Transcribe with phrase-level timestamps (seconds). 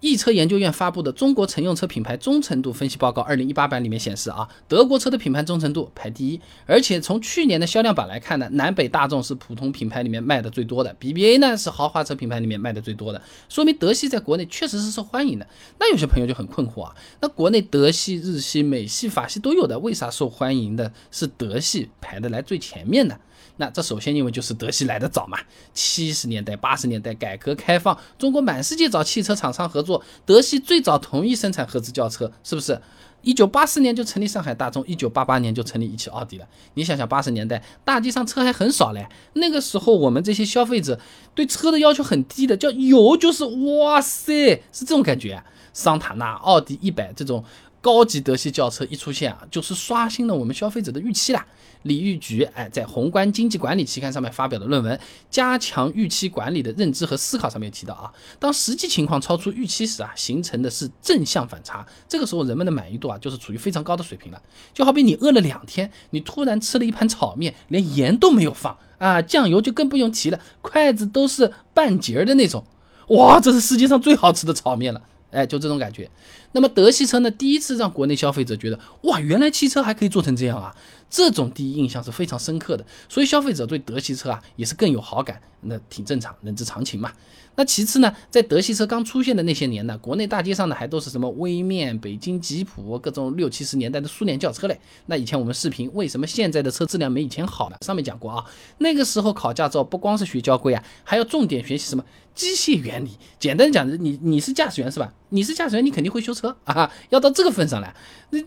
[0.00, 15.46] 易车研究院发布的《中国乘用车品牌忠诚度分析报告》二零一八版里面显示啊，德国车的品牌忠诚度排第一，而且从去年的销量榜来看呢，南北大众是普通品牌里面卖的最多的，BBA 呢是豪华车品牌里面卖的最多的，说明德系在国内确实是受欢迎的。
[15.78, 23.18] 那有些朋友就很困惑啊，那国内德系、日系、美系、法系都有的，为啥受欢迎的是德系排的来最前面呢？
[23.56, 25.38] 那这首先因为就是德系来的早嘛，
[25.74, 29.89] 七十年代、八十年代改革开放，中国满世界找汽车厂商合作，
[30.26, 32.80] 德系最早同意生产合资轿车，是不是？
[33.22, 36.46] 一九八四年就成立上海大众，一九八八年就成立一汽奥迪了。
[36.74, 40.98] 你想想，八十年代大街上车还很少嘞，那个时候我们这些消费者
[41.34, 45.42] 对车的要求很低的，叫有就是哇塞，是这种感觉。
[45.72, 47.44] 桑塔纳、奥迪一百这种。
[47.80, 51.46] 高级德系轿车一出现啊，就是刷新了我们消费者的预期啦。
[51.84, 54.94] 李玉菊哎，在《宏观经济管理》期刊上面发表的论文
[55.30, 64.42] 《加强预期管理的认知和思考》上面提到啊，当实际情况超出预期时啊，形成的是正向反差，这个时候人们的满意度啊，就是处于非常高的水平了。
[64.74, 72.62] 就好比你饿了两天，你突然吃了一盘炒面，连盐都没有放啊，酱油就更不用提了，筷子都是半截儿的那种，
[73.08, 75.00] 哇，这是世界上最好吃的炒面了。
[75.30, 76.10] 哎，就这种感觉。
[76.52, 80.74] 那么德系车呢，第一次让国内消费者觉得，哇，原来汽车还可以做成这样啊！
[81.08, 87.12] 这种第一印象是非常深刻的，所以消费者对德系车啊也是更有好感，那挺正常，人之常情嘛。
[87.56, 94.80] 那其次呢，在德系车刚出现的那些年呢，国内大街上呢还都是什么威面、北京吉普各种六七十年代的苏联轿车嘞。
[95.06, 97.76] 那以前我们视频为什么现在的车质量没以前好呢？
[97.84, 98.44] 上面讲过啊，
[98.78, 103.10] 那个时候考驾照不光是学交规啊，还要重点学习什么机械原理。
[103.38, 105.12] 简单讲，你你是驾驶员是吧？
[105.30, 107.94] 你是驾驶员，你肯定会修车啊，要到这个份上来，
[108.30, 108.38] 那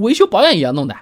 [0.00, 0.96] 维修保养也要弄的。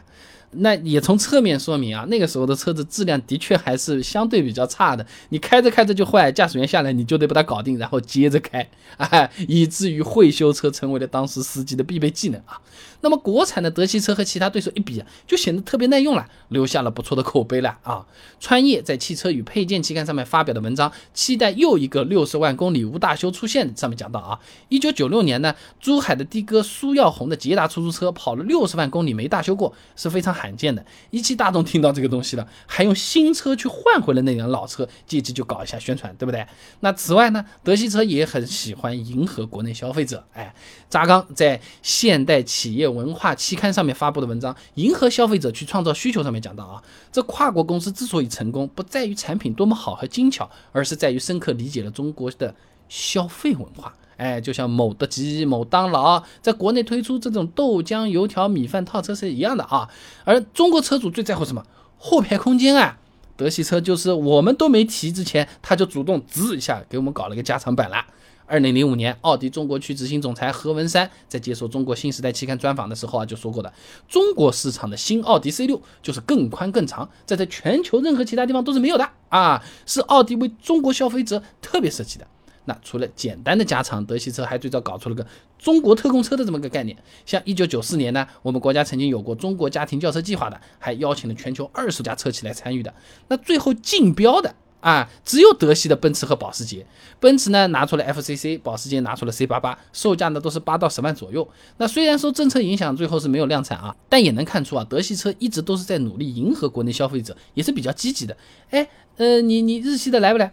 [0.58, 5.04] 那也从侧面说明啊，那个时候的车子质量的确还是相对比较差的。
[5.28, 12.58] 你开着开着就坏，驾驶员下来你就得把它搞定，然后接着开，哎，以至于会修车成为了当时司机的必备技能啊。
[13.06, 18.04] 那么国产的德系车和其他对手一比，就显得特别耐用了，留下了不错的口碑了啊。
[18.40, 23.72] 川业在《汽车与配件》期刊上面发表的文章，期待又一个六十万公里无大修出现。
[23.76, 30.84] 上面讲到啊，一九九六年呢，珠海的的哥苏耀红的捷达出租车跑了六十万公里没大修过，是非常罕见的。
[31.10, 36.44] 一汽大众听到这个东西了，还用新车去换回了那辆老车，借机就搞一下宣传，对不对？
[36.80, 40.24] 那此外呢，德系车也很喜欢迎合国内消费者。
[40.32, 40.52] 哎，
[40.90, 42.88] 扎刚在《现代企业》。
[42.96, 46.22] 文化期刊上面发布的文章，迎合消费者去创造需求。
[46.22, 52.54] 上面讲到啊，这跨国公司之所以成功，不在于产品多么好和精巧，而是在于深刻理解了中国的
[52.88, 53.94] 消费文化。
[54.16, 59.88] 哎，就像某德基、某当劳在国内推出这种豆浆、油条、米饭套车是一样的啊。
[60.24, 61.62] 而中国车主最在乎什么？
[61.98, 62.98] 后排空间啊。
[63.36, 68.06] 德系车就是我们都没提之前，他就主动滋一下给我们搞了个加长版了。
[68.46, 73.72] 二零零五年，奥迪中国区执行总裁何文山在接受《中国新时代》期刊专访的时候啊，就说过的，
[74.08, 82.26] 中国市场的新奥迪 C 六就是更宽更长，在在全球任何其他地方都是没有的啊，是奥迪为中国消费者特别设计的。
[82.66, 85.26] 那除了简单的加长，德系车还最早搞出了个
[85.58, 86.96] 中国特供车的这么个概念。
[87.24, 92.94] 像一九九四年呢，我们国家曾经有过中国家庭轿车计划的，还邀请了全球二十家车企来参与的。
[93.28, 94.54] 那最后竞标的。
[94.80, 96.86] 啊，只有德系的奔驰和保时捷，
[97.18, 101.48] 奔驰呢拿出了 FCC，保时捷拿出了 C 八八，售价呢都是八到十万左右。
[101.78, 108.36] 那虽然受政策影响最后是没有量产啊，但也能看出啊，德系车一直都是在努力迎合国内消费者，也是比较积极的。
[108.70, 110.52] 哎，呃，你你日系的来不来？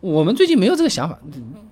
[0.00, 1.18] 我们最近没有这个想法，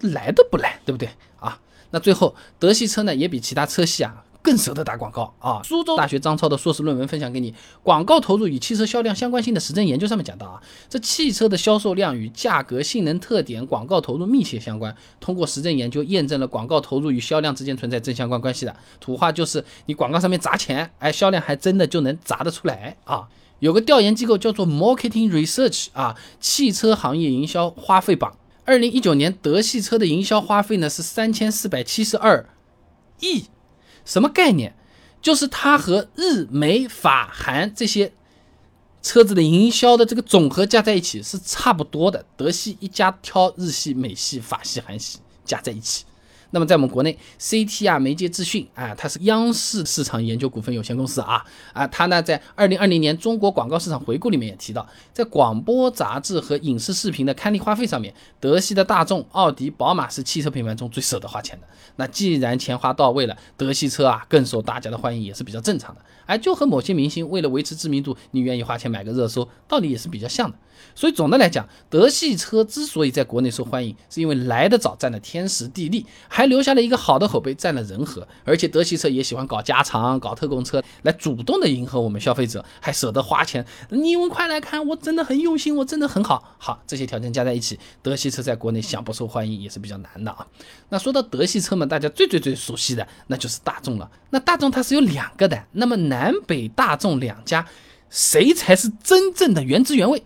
[0.01, 1.09] 来都不来，对不对
[1.39, 1.59] 啊？
[1.91, 4.25] 那最后德系车呢也比其他车系啊。
[4.43, 5.61] 更舍得打广告啊！
[5.63, 14.95] 苏州大学张超的硕士论文分享给你，广告投入与汽车销量相关性的实证研究上面讲到啊，这汽车的销售量与价格、性能特点、广告投入密切相关。
[15.21, 18.75] 通过实证研究验证了广告投入与销量之间存在正相关关系的。
[19.01, 23.29] 土话就是你广告上面砸钱，哎，销量还真的就能砸得出来啊！
[23.61, 32.49] 有个调研机构叫做 Marketing Research 啊，汽车行业营销花费榜，二零一九年德系车的营销花费呢是三千四百七十二
[33.21, 33.45] 亿。
[34.05, 34.75] 什么概念？
[35.21, 38.13] 就是它和日美法韩这些
[39.03, 42.25] 车子的营销的这个总和加在一起是差不多的。
[42.37, 46.05] 德系一家挑日系、美系、法系、韩系加在一起。
[46.53, 61.67] 那么在我们国内，CTR 媒介资讯啊，它是央视市场研究股份有限公司啊啊，它呢在二零二零年中国广告市场回顾里面也提到，在广播、杂志和影视视频的刊例花费上面，德系的大众、奥迪、宝马是汽车品牌中最舍得花钱的。
[61.97, 66.01] 那既然钱花到位了，德系车啊更受大家的欢迎也是比较正常的。
[66.27, 70.57] 哎，就和某些明星为了维持知名度，你愿意花钱买个热搜，道理也是比较像的。
[70.95, 76.53] 所以总的来讲，德系车之所以在国内受欢迎，是因为来得早，占了天时地利，还。
[76.53, 78.29] 留下了一个好的口碑，占了人和。
[78.45, 83.65] 而且德系车也喜欢搞加长、搞特供车，来主动的迎合我们消费者，还舍得花钱。
[83.89, 86.55] 你们快来看，我真的很用心，我真的很好。
[86.59, 90.47] 好，这些条件加在一起，德系车在国内想不受欢迎也是比较难的啊。
[90.91, 94.11] 那说到德系车嘛，大家最最最熟悉的那就是大众了。
[94.29, 97.67] 那大众它是有两个的，那么南北大众两家，
[98.11, 100.23] 谁才是真正的原汁原味？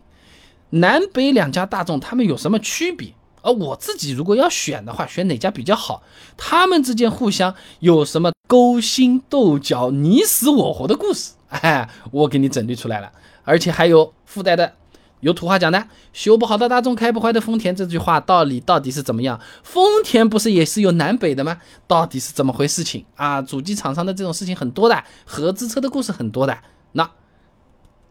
[0.70, 3.14] 南北两家大众，他们有什么区别？
[3.42, 6.02] 而我自己如果要选的话，选哪家比较好？
[6.36, 11.34] 他们之间互相有什么勾心斗角、你死我活的故事？
[11.48, 13.12] 哎，我给你整理出来了，
[13.44, 14.72] 而且还有附带的，
[15.20, 19.40] 有土话讲的，修不好的大众，开不坏的丰田，这句话道理到底是怎么样？
[19.62, 21.58] 丰田不是也是有南北的吗？
[21.86, 23.40] 到底是怎么回事情啊？
[23.40, 26.58] 主机厂商的这种事情很多的，合资车的故事很多的。
[26.92, 27.08] 那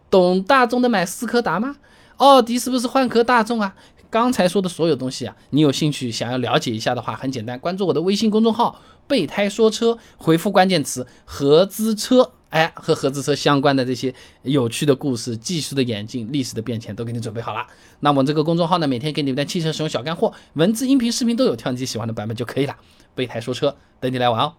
[0.10, 1.76] 懂大众的买斯柯达吗？
[2.18, 3.76] 奥迪是不是换壳大众啊？
[4.10, 14.14] 刚才说的所有东西啊，你有兴趣想要了解一下的话，很简单，关注我的微信公众号“备胎说车”，回复关键词“合资车”，哎，和合资车相关的这些
[14.44, 17.68] 有趣的故事、技术的演进、历史的变迁都给你准备好了。
[18.00, 22.78] 那我这个公众号呢，每天给你们的汽车使用小干货，文字、音频、视频都有，挑你喜欢的版本就可以了。
[23.16, 24.54] 备胎说车，等你来玩哦。